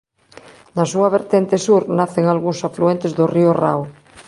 Na 0.75 0.85
súa 0.91 1.09
vertente 1.15 1.55
sur 1.65 1.81
nacen 1.99 2.25
algúns 2.27 2.59
afluentes 2.69 3.11
do 3.17 3.25
río 3.33 3.51
Rao. 3.61 3.81